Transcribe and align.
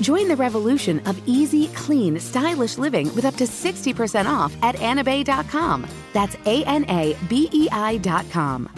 Join 0.00 0.28
the 0.28 0.36
revolution 0.36 1.00
of 1.06 1.20
easy, 1.26 1.68
clean, 1.68 2.18
stylish 2.18 2.78
living 2.78 3.14
with 3.14 3.24
up 3.24 3.34
to 3.36 3.44
60% 3.44 4.26
off 4.26 4.56
at 4.62 4.76
anabei.com. 4.76 5.86
That's 6.12 6.36
A 6.46 6.64
N 6.64 6.84
A 6.88 7.16
B 7.28 7.48
E 7.52 7.68
I.com. 7.70 8.68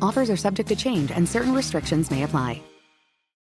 Offers 0.00 0.30
are 0.30 0.36
subject 0.36 0.68
to 0.68 0.76
change 0.76 1.10
and 1.10 1.28
certain 1.28 1.52
restrictions 1.52 2.10
may 2.10 2.22
apply. 2.22 2.62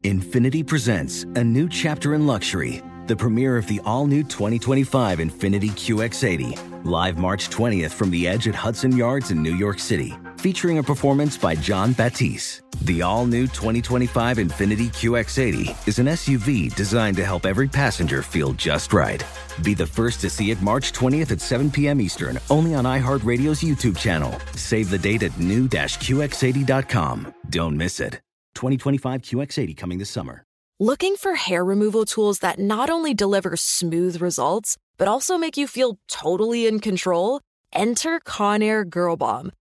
Infiniti 0.04 0.66
presents 0.66 1.24
a 1.36 1.44
new 1.44 1.70
chapter 1.70 2.16
in 2.16 2.26
luxury, 2.26 2.82
the 3.06 3.16
premiere 3.16 3.56
of 3.56 3.68
the 3.68 3.80
all 3.86 4.08
new 4.08 4.24
2025 4.24 5.20
Infiniti 5.20 5.70
QX80, 5.70 6.86
live 6.86 7.20
March 7.20 7.50
20th 7.50 7.92
from 7.92 8.10
the 8.10 8.28
edge 8.28 8.48
at 8.48 8.56
Hudson 8.56 8.98
Yards 8.98 9.30
in 9.30 9.44
New 9.44 9.56
York 9.56 9.78
City, 9.78 10.14
featuring 10.42 10.80
a 10.80 10.84
performance 10.84 11.38
by 11.38 11.54
John 11.54 11.94
Batiste. 11.94 12.64
The 12.82 13.04
all 13.04 13.28
new 13.28 13.44
2025 13.44 14.38
Infiniti 14.38 14.88
QX80 14.88 15.88
is 15.88 16.00
an 16.00 16.08
SUV 16.08 16.74
designed 16.74 17.16
to 17.18 17.26
help 17.26 17.46
every 17.46 17.68
passenger 17.68 18.24
feel 18.24 18.54
just 18.54 18.92
right. 18.92 19.24
Be 19.64 19.76
the 19.76 19.86
first 19.86 20.20
to 20.22 20.32
see 20.32 20.50
it 20.50 20.60
March 20.64 20.94
20th 20.94 21.32
at 21.32 21.42
7 21.42 21.70
p.m. 21.70 22.02
Eastern, 22.02 22.40
only 22.50 22.74
on 22.74 22.86
iHeartRadio's 22.86 23.62
YouTube 23.62 23.98
channel. 23.98 24.34
Save 24.56 24.90
the 24.90 24.98
date 24.98 25.22
at 25.22 25.40
new-QX80.com. 25.40 27.36
Don't 27.50 27.78
miss 27.78 28.00
it. 28.00 28.14
2025 28.56 29.22
QX80 29.22 29.78
coming 29.78 30.00
this 30.00 30.10
summer. 30.10 30.44
Looking 30.80 31.16
for 31.16 31.36
hair 31.36 31.64
removal 31.64 32.06
tools 32.06 32.40
that 32.40 32.58
not 32.58 32.90
only 32.90 33.14
deliver 33.14 33.56
smooth 33.56 34.20
results, 34.20 34.78
but 34.98 35.08
also 35.08 35.38
make 35.38 35.56
you 35.56 35.68
feel 35.68 36.00
totally 36.08 36.66
in 36.66 36.80
control? 36.80 37.42
Enter 37.72 38.20
Conair 38.20 38.90
Girl 38.90 39.16
Bomb. 39.16 39.52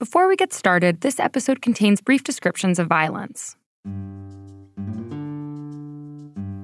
Before 0.00 0.26
we 0.26 0.34
get 0.34 0.52
started, 0.52 1.02
this 1.02 1.20
episode 1.20 1.62
contains 1.62 2.00
brief 2.00 2.24
descriptions 2.24 2.80
of 2.80 2.88
violence. 2.88 3.54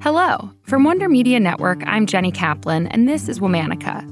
Hello. 0.02 0.50
From 0.62 0.82
Wonder 0.82 1.08
Media 1.08 1.38
Network, 1.38 1.80
I'm 1.86 2.06
Jenny 2.06 2.32
Kaplan, 2.32 2.88
and 2.88 3.08
this 3.08 3.28
is 3.28 3.38
Womanica. 3.38 4.04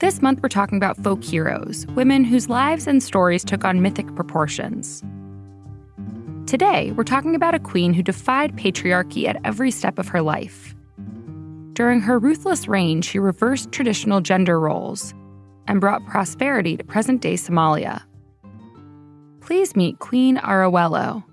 This 0.00 0.20
month, 0.20 0.40
we're 0.42 0.50
talking 0.50 0.76
about 0.76 1.02
folk 1.02 1.24
heroes, 1.24 1.86
women 1.96 2.22
whose 2.22 2.50
lives 2.50 2.86
and 2.86 3.02
stories 3.02 3.44
took 3.44 3.64
on 3.64 3.80
mythic 3.80 4.14
proportions. 4.14 5.02
Today, 6.46 6.92
we're 6.92 7.04
talking 7.04 7.34
about 7.34 7.54
a 7.54 7.60
queen 7.60 7.94
who 7.94 8.02
defied 8.02 8.56
patriarchy 8.56 9.26
at 9.26 9.40
every 9.42 9.70
step 9.70 9.98
of 9.98 10.08
her 10.08 10.20
life. 10.20 10.74
During 11.72 12.00
her 12.00 12.18
ruthless 12.18 12.68
reign, 12.68 13.00
she 13.00 13.18
reversed 13.18 13.72
traditional 13.72 14.20
gender 14.20 14.60
roles 14.60 15.14
and 15.66 15.80
brought 15.80 16.04
prosperity 16.04 16.76
to 16.76 16.84
present 16.84 17.22
day 17.22 17.34
Somalia. 17.34 18.02
Please 19.50 19.74
meet 19.74 19.98
Queen 19.98 20.36
Arawelo. 20.36 21.24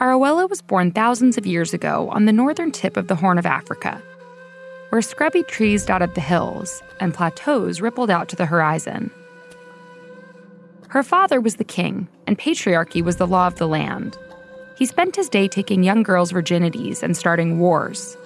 Arawelo 0.00 0.50
was 0.50 0.60
born 0.60 0.90
thousands 0.90 1.38
of 1.38 1.46
years 1.46 1.72
ago 1.72 2.08
on 2.10 2.24
the 2.24 2.32
northern 2.32 2.72
tip 2.72 2.96
of 2.96 3.06
the 3.06 3.14
Horn 3.14 3.38
of 3.38 3.46
Africa, 3.46 4.02
where 4.88 5.00
scrubby 5.00 5.44
trees 5.44 5.86
dotted 5.86 6.16
the 6.16 6.20
hills 6.20 6.82
and 6.98 7.14
plateaus 7.14 7.80
rippled 7.80 8.10
out 8.10 8.28
to 8.30 8.34
the 8.34 8.46
horizon. 8.46 9.12
Her 10.88 11.04
father 11.04 11.40
was 11.40 11.54
the 11.54 11.62
king, 11.62 12.08
and 12.26 12.36
patriarchy 12.36 13.00
was 13.00 13.14
the 13.14 13.28
law 13.28 13.46
of 13.46 13.54
the 13.60 13.68
land. 13.68 14.18
He 14.76 14.86
spent 14.86 15.14
his 15.14 15.28
day 15.28 15.46
taking 15.46 15.84
young 15.84 16.02
girls' 16.02 16.32
virginities 16.32 17.00
and 17.04 17.16
starting 17.16 17.60
wars. 17.60 18.16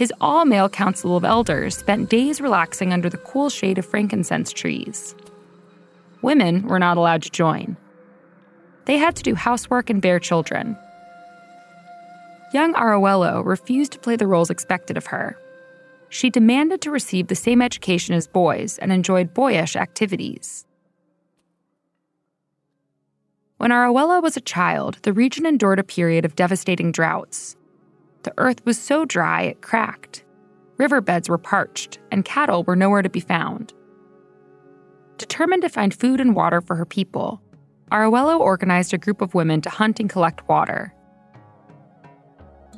His 0.00 0.14
all 0.18 0.46
male 0.46 0.70
council 0.70 1.14
of 1.14 1.26
elders 1.26 1.76
spent 1.76 2.08
days 2.08 2.40
relaxing 2.40 2.90
under 2.90 3.10
the 3.10 3.18
cool 3.18 3.50
shade 3.50 3.76
of 3.76 3.84
frankincense 3.84 4.50
trees. 4.50 5.14
Women 6.22 6.66
were 6.66 6.78
not 6.78 6.96
allowed 6.96 7.22
to 7.24 7.30
join. 7.30 7.76
They 8.86 8.96
had 8.96 9.14
to 9.16 9.22
do 9.22 9.34
housework 9.34 9.90
and 9.90 10.00
bear 10.00 10.18
children. 10.18 10.74
Young 12.54 12.72
Arawelo 12.72 13.44
refused 13.44 13.92
to 13.92 13.98
play 13.98 14.16
the 14.16 14.26
roles 14.26 14.48
expected 14.48 14.96
of 14.96 15.04
her. 15.04 15.36
She 16.08 16.30
demanded 16.30 16.80
to 16.80 16.90
receive 16.90 17.26
the 17.26 17.34
same 17.34 17.60
education 17.60 18.14
as 18.14 18.26
boys 18.26 18.78
and 18.78 18.90
enjoyed 18.90 19.34
boyish 19.34 19.76
activities. 19.76 20.64
When 23.58 23.70
Arawelo 23.70 24.22
was 24.22 24.38
a 24.38 24.40
child, 24.40 24.96
the 25.02 25.12
region 25.12 25.44
endured 25.44 25.78
a 25.78 25.84
period 25.84 26.24
of 26.24 26.36
devastating 26.36 26.90
droughts. 26.90 27.58
The 28.22 28.34
earth 28.38 28.64
was 28.64 28.78
so 28.78 29.04
dry 29.04 29.42
it 29.42 29.62
cracked. 29.62 30.24
Riverbeds 30.78 31.28
were 31.28 31.38
parched, 31.38 31.98
and 32.10 32.24
cattle 32.24 32.64
were 32.64 32.76
nowhere 32.76 33.02
to 33.02 33.08
be 33.08 33.20
found. 33.20 33.72
Determined 35.18 35.62
to 35.62 35.68
find 35.68 35.92
food 35.92 36.20
and 36.20 36.34
water 36.34 36.60
for 36.60 36.76
her 36.76 36.86
people, 36.86 37.42
Arawelo 37.92 38.38
organized 38.38 38.94
a 38.94 38.98
group 38.98 39.20
of 39.20 39.34
women 39.34 39.60
to 39.62 39.70
hunt 39.70 40.00
and 40.00 40.08
collect 40.08 40.48
water. 40.48 40.94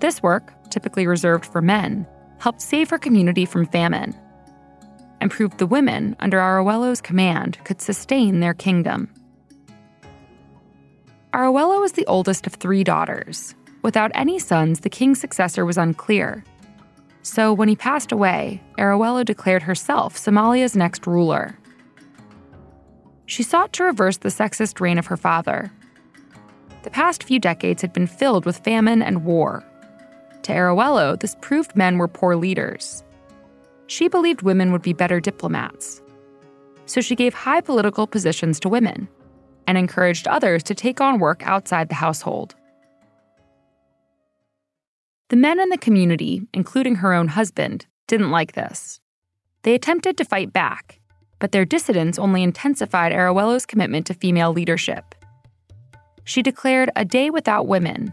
This 0.01 0.23
work, 0.23 0.53
typically 0.71 1.07
reserved 1.07 1.47
for 1.47 1.63
men, 1.63 2.07
helped 2.39 2.61
save 2.61 2.91
her 2.91 2.99
community 2.99 3.45
from 3.45 3.67
famine 3.67 4.17
and 5.23 5.31
proved 5.31 5.59
the 5.59 5.67
women 5.67 6.17
under 6.19 6.39
Arawelo's 6.39 7.01
command 7.01 7.57
could 7.65 7.81
sustain 7.81 8.41
their 8.41 8.55
kingdom. 8.55 9.09
Arawelo 11.33 11.81
was 11.81 11.93
the 11.93 12.05
oldest 12.07 12.45
of 12.45 12.55
three 12.55 12.83
daughters. 12.83 13.55
Without 13.83 14.13
any 14.15 14.39
sons, 14.39 14.81
the 14.81 14.91
king's 14.91 15.21
successor 15.21 15.67
was 15.67 15.77
unclear. 15.77 16.45
So 17.23 17.53
when 17.53 17.69
he 17.69 17.77
passed 17.77 18.13
away, 18.13 18.63
Arawelo 18.79 19.25
declared 19.25 19.63
herself 19.63 20.17
Somalia's 20.17 20.77
next 20.77 21.07
ruler. 21.07 21.59
She 23.27 23.43
sought 23.43 23.73
to 23.75 23.85
reverse 23.85 24.19
the 24.19 24.29
sexist 24.29 24.81
reign 24.81 24.99
of 24.99 25.07
her 25.07 25.17
father. 25.17 25.73
The 26.83 26.91
past 26.91 27.25
few 27.25 27.39
decades 27.39 27.83
had 27.83 27.93
been 27.93 28.07
filled 28.07 28.45
with 28.45 28.59
famine 28.59 29.03
and 29.03 29.25
war. 29.25 29.65
To 30.43 30.53
Arawelo, 30.53 31.19
this 31.19 31.37
proved 31.41 31.77
men 31.77 31.99
were 31.99 32.09
poor 32.09 32.35
leaders. 32.35 33.05
She 33.87 34.09
believed 34.09 34.43
women 34.43 34.73
would 34.73 34.83
be 34.83 34.93
better 34.93 35.21
diplomats. 35.21 36.03
So 36.87 37.01
she 37.01 37.15
gave 37.15 37.35
high 37.35 37.61
political 37.61 38.07
positions 38.07 38.59
to 38.61 38.69
women 38.69 39.09
and 39.67 39.79
encouraged 39.79 40.27
others 40.27 40.63
to 40.65 40.75
take 40.75 41.01
on 41.01 41.21
work 41.21 41.47
outside 41.47 41.89
the 41.89 41.95
household. 41.95 42.57
The 45.33 45.39
men 45.39 45.59
in 45.59 45.71
the 45.71 45.79
community, 45.79 46.47
including 46.53 46.97
her 46.97 47.15
own 47.15 47.29
husband, 47.29 47.87
didn't 48.07 48.31
like 48.31 48.53
this. 48.53 49.01
They 49.63 49.75
attempted 49.75 50.19
to 50.19 50.27
fight 50.27 50.53
back, 50.53 51.01
but 51.39 51.53
their 51.53 51.65
dissidence 51.65 52.19
only 52.19 52.43
intensified 52.43 53.13
Arawelo's 53.13 53.65
commitment 53.65 54.07
to 54.09 54.13
female 54.13 54.53
leadership. 54.53 55.15
She 56.25 56.43
declared 56.43 56.91
a 56.97 57.07
day 57.07 57.31
without 57.31 57.67
women. 57.67 58.13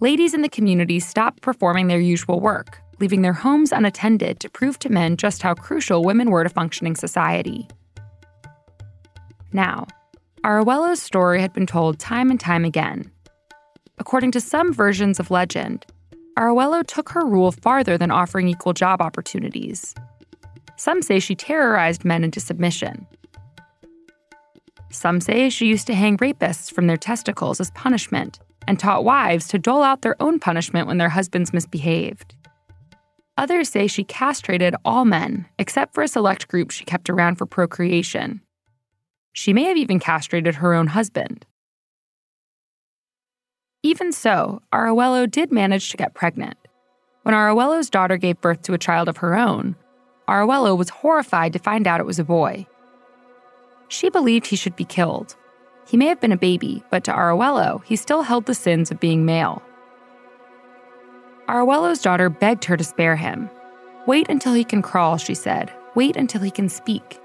Ladies 0.00 0.34
in 0.34 0.42
the 0.42 0.48
community 0.48 0.98
stopped 0.98 1.40
performing 1.40 1.86
their 1.86 2.00
usual 2.00 2.40
work, 2.40 2.80
leaving 2.98 3.22
their 3.22 3.32
homes 3.32 3.70
unattended 3.70 4.40
to 4.40 4.50
prove 4.50 4.80
to 4.80 4.90
men 4.90 5.16
just 5.16 5.40
how 5.40 5.54
crucial 5.54 6.02
women 6.02 6.32
were 6.32 6.42
to 6.42 6.50
functioning 6.50 6.96
society. 6.96 7.68
Now, 9.52 9.86
Arawelo's 10.42 11.00
story 11.00 11.40
had 11.40 11.52
been 11.52 11.66
told 11.66 12.00
time 12.00 12.28
and 12.28 12.40
time 12.40 12.64
again. 12.64 13.12
According 13.98 14.32
to 14.32 14.40
some 14.40 14.72
versions 14.72 15.20
of 15.20 15.30
legend, 15.30 15.86
Arawelo 16.36 16.84
took 16.86 17.10
her 17.10 17.24
rule 17.24 17.52
farther 17.52 17.96
than 17.96 18.10
offering 18.10 18.48
equal 18.48 18.72
job 18.72 19.00
opportunities. 19.00 19.94
Some 20.76 21.00
say 21.00 21.20
she 21.20 21.36
terrorized 21.36 22.04
men 22.04 22.24
into 22.24 22.40
submission. 22.40 23.06
Some 24.90 25.20
say 25.20 25.48
she 25.48 25.66
used 25.66 25.86
to 25.86 25.94
hang 25.94 26.16
rapists 26.18 26.72
from 26.72 26.86
their 26.86 26.96
testicles 26.96 27.60
as 27.60 27.70
punishment 27.72 28.40
and 28.66 28.78
taught 28.78 29.04
wives 29.04 29.46
to 29.48 29.58
dole 29.58 29.82
out 29.82 30.02
their 30.02 30.20
own 30.20 30.38
punishment 30.38 30.88
when 30.88 30.98
their 30.98 31.08
husbands 31.08 31.52
misbehaved. 31.52 32.34
Others 33.36 33.68
say 33.68 33.86
she 33.86 34.04
castrated 34.04 34.76
all 34.84 35.04
men, 35.04 35.46
except 35.58 35.94
for 35.94 36.02
a 36.02 36.08
select 36.08 36.48
group 36.48 36.70
she 36.70 36.84
kept 36.84 37.10
around 37.10 37.36
for 37.36 37.46
procreation. 37.46 38.40
She 39.32 39.52
may 39.52 39.64
have 39.64 39.76
even 39.76 39.98
castrated 39.98 40.56
her 40.56 40.74
own 40.74 40.88
husband. 40.88 41.44
Even 43.84 44.12
so, 44.12 44.62
Arawelo 44.72 45.30
did 45.30 45.52
manage 45.52 45.90
to 45.90 45.98
get 45.98 46.14
pregnant. 46.14 46.56
When 47.22 47.34
Arawelo's 47.34 47.90
daughter 47.90 48.16
gave 48.16 48.40
birth 48.40 48.62
to 48.62 48.72
a 48.72 48.78
child 48.78 49.10
of 49.10 49.18
her 49.18 49.36
own, 49.36 49.76
Arawelo 50.26 50.74
was 50.74 50.88
horrified 50.88 51.52
to 51.52 51.58
find 51.58 51.86
out 51.86 52.00
it 52.00 52.06
was 52.06 52.18
a 52.18 52.24
boy. 52.24 52.66
She 53.88 54.08
believed 54.08 54.46
he 54.46 54.56
should 54.56 54.74
be 54.74 54.86
killed. 54.86 55.36
He 55.86 55.98
may 55.98 56.06
have 56.06 56.18
been 56.18 56.32
a 56.32 56.36
baby, 56.38 56.82
but 56.90 57.04
to 57.04 57.12
Arawelo, 57.12 57.84
he 57.84 57.94
still 57.94 58.22
held 58.22 58.46
the 58.46 58.54
sins 58.54 58.90
of 58.90 59.00
being 59.00 59.26
male. 59.26 59.62
Arawelo's 61.46 62.00
daughter 62.00 62.30
begged 62.30 62.64
her 62.64 62.78
to 62.78 62.84
spare 62.84 63.16
him. 63.16 63.50
Wait 64.06 64.30
until 64.30 64.54
he 64.54 64.64
can 64.64 64.80
crawl, 64.80 65.18
she 65.18 65.34
said. 65.34 65.70
Wait 65.94 66.16
until 66.16 66.40
he 66.40 66.50
can 66.50 66.70
speak. 66.70 67.20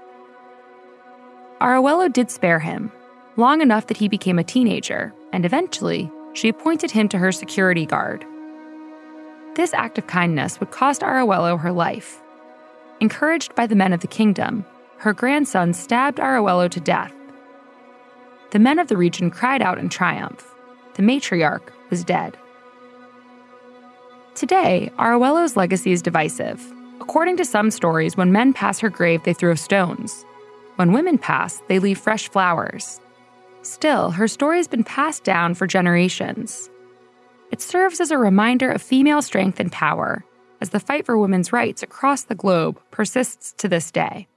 Arawelo 1.58 2.12
did 2.12 2.30
spare 2.30 2.58
him, 2.58 2.92
long 3.36 3.62
enough 3.62 3.86
that 3.86 3.96
he 3.96 4.08
became 4.08 4.38
a 4.38 4.44
teenager, 4.44 5.14
and 5.32 5.46
eventually, 5.46 6.12
she 6.32 6.48
appointed 6.48 6.90
him 6.90 7.08
to 7.08 7.18
her 7.18 7.32
security 7.32 7.86
guard. 7.86 8.24
This 9.54 9.74
act 9.74 9.98
of 9.98 10.06
kindness 10.06 10.60
would 10.60 10.70
cost 10.70 11.02
Arawelo 11.02 11.58
her 11.60 11.72
life. 11.72 12.22
Encouraged 13.00 13.54
by 13.54 13.66
the 13.66 13.74
men 13.74 13.92
of 13.92 14.00
the 14.00 14.06
kingdom, 14.06 14.64
her 14.98 15.12
grandson 15.12 15.72
stabbed 15.72 16.18
Arawelo 16.18 16.70
to 16.70 16.80
death. 16.80 17.12
The 18.50 18.58
men 18.58 18.78
of 18.78 18.88
the 18.88 18.96
region 18.96 19.30
cried 19.30 19.62
out 19.62 19.78
in 19.78 19.88
triumph. 19.88 20.54
The 20.94 21.02
matriarch 21.02 21.70
was 21.88 22.04
dead. 22.04 22.36
Today, 24.34 24.90
Arawelo's 24.98 25.56
legacy 25.56 25.92
is 25.92 26.02
divisive. 26.02 26.64
According 27.00 27.36
to 27.38 27.44
some 27.44 27.70
stories, 27.70 28.16
when 28.16 28.32
men 28.32 28.52
pass 28.52 28.78
her 28.80 28.90
grave, 28.90 29.22
they 29.24 29.32
throw 29.32 29.54
stones. 29.54 30.24
When 30.76 30.92
women 30.92 31.18
pass, 31.18 31.62
they 31.68 31.78
leave 31.78 31.98
fresh 31.98 32.28
flowers. 32.28 33.00
Still, 33.62 34.10
her 34.10 34.26
story 34.26 34.56
has 34.56 34.68
been 34.68 34.84
passed 34.84 35.24
down 35.24 35.54
for 35.54 35.66
generations. 35.66 36.70
It 37.50 37.60
serves 37.60 38.00
as 38.00 38.10
a 38.10 38.18
reminder 38.18 38.70
of 38.70 38.80
female 38.80 39.22
strength 39.22 39.60
and 39.60 39.70
power 39.70 40.24
as 40.60 40.70
the 40.70 40.80
fight 40.80 41.04
for 41.04 41.18
women's 41.18 41.52
rights 41.52 41.82
across 41.82 42.24
the 42.24 42.34
globe 42.34 42.80
persists 42.90 43.52
to 43.58 43.68
this 43.68 43.90
day. 43.90 44.28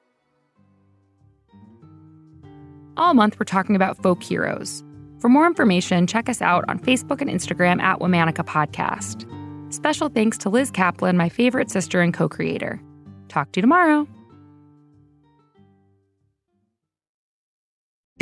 All 2.96 3.14
month, 3.14 3.40
we're 3.40 3.46
talking 3.46 3.76
about 3.76 4.02
folk 4.02 4.22
heroes. 4.22 4.84
For 5.20 5.30
more 5.30 5.48
information, 5.48 6.06
check 6.06 6.30
us 6.30 6.42
out 6.42 6.66
on 6.68 6.80
Facebook 6.80 7.22
and 7.22 7.30
Instagram 7.30 7.82
at 7.82 8.00
Womanica 8.00 8.46
Podcast. 8.46 9.26
Special 9.74 10.10
thanks 10.10 10.38
to 10.40 10.50
Liz 10.50 10.70
Kaplan, 10.70 11.18
my 11.18 11.30
favorite 11.30 11.72
sister 11.72 12.02
and 12.02 12.14
co 12.14 12.30
creator. 12.30 12.80
Talk 13.30 13.52
to 13.54 13.60
you 13.60 13.62
tomorrow. 13.62 14.08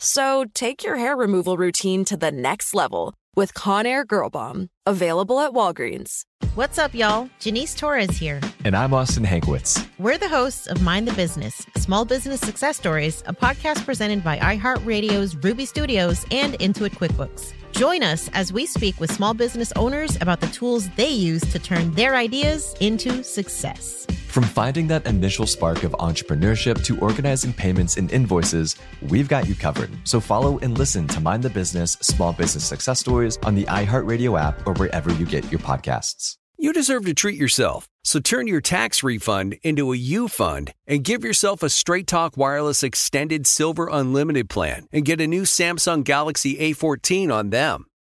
So 0.00 0.44
take 0.54 0.84
your 0.84 0.94
hair 0.96 1.16
removal 1.16 1.56
routine 1.56 2.04
to 2.04 2.16
the 2.16 2.30
next 2.30 2.72
level 2.72 3.14
with 3.34 3.52
Conair 3.54 4.06
Girl 4.06 4.30
Bomb. 4.30 4.68
Available 4.86 5.40
at 5.40 5.52
Walgreens. 5.52 6.22
What's 6.54 6.78
up, 6.78 6.94
y'all? 6.94 7.28
Janice 7.40 7.74
Torres 7.74 8.16
here. 8.16 8.40
And 8.64 8.76
I'm 8.76 8.94
Austin 8.94 9.24
Hankwitz. 9.24 9.84
We're 9.98 10.16
the 10.16 10.28
hosts 10.28 10.68
of 10.68 10.82
Mind 10.82 11.08
the 11.08 11.12
Business 11.14 11.66
Small 11.76 12.04
Business 12.04 12.40
Success 12.40 12.76
Stories, 12.76 13.24
a 13.26 13.34
podcast 13.34 13.84
presented 13.84 14.22
by 14.22 14.38
iHeartRadio's 14.38 15.36
Ruby 15.36 15.66
Studios 15.66 16.24
and 16.30 16.54
Intuit 16.54 16.90
QuickBooks. 16.90 17.52
Join 17.72 18.04
us 18.04 18.30
as 18.34 18.52
we 18.52 18.66
speak 18.66 18.98
with 19.00 19.12
small 19.12 19.34
business 19.34 19.72
owners 19.74 20.16
about 20.20 20.40
the 20.40 20.46
tools 20.48 20.88
they 20.90 21.10
use 21.10 21.42
to 21.52 21.58
turn 21.58 21.92
their 21.94 22.14
ideas 22.14 22.74
into 22.80 23.24
success. 23.24 24.06
From 24.28 24.44
finding 24.44 24.86
that 24.88 25.06
initial 25.06 25.46
spark 25.46 25.84
of 25.84 25.92
entrepreneurship 25.92 26.84
to 26.84 27.00
organizing 27.00 27.50
payments 27.50 27.96
and 27.96 28.12
invoices, 28.12 28.76
we've 29.08 29.26
got 29.26 29.48
you 29.48 29.54
covered. 29.54 29.90
So 30.04 30.20
follow 30.20 30.58
and 30.58 30.76
listen 30.76 31.08
to 31.08 31.20
Mind 31.20 31.42
the 31.42 31.50
Business 31.50 31.92
Small 32.02 32.34
Business 32.34 32.62
Success 32.62 33.00
Stories 33.00 33.38
on 33.38 33.54
the 33.54 33.64
iHeartRadio 33.64 34.38
app 34.38 34.66
or 34.66 34.74
wherever 34.74 35.10
you 35.14 35.24
get 35.24 35.50
your 35.50 35.60
podcasts. 35.60 36.36
You 36.58 36.74
deserve 36.74 37.06
to 37.06 37.14
treat 37.14 37.38
yourself. 37.38 37.88
So 38.04 38.20
turn 38.20 38.48
your 38.48 38.60
tax 38.60 39.02
refund 39.02 39.56
into 39.62 39.92
a 39.92 39.96
U 39.96 40.28
fund 40.28 40.74
and 40.86 41.02
give 41.02 41.24
yourself 41.24 41.62
a 41.62 41.70
Straight 41.70 42.06
Talk 42.06 42.36
Wireless 42.36 42.82
Extended 42.82 43.46
Silver 43.46 43.88
Unlimited 43.90 44.50
plan 44.50 44.86
and 44.92 45.06
get 45.06 45.22
a 45.22 45.26
new 45.26 45.42
Samsung 45.42 46.04
Galaxy 46.04 46.56
A14 46.56 47.32
on 47.32 47.50
them. 47.50 47.86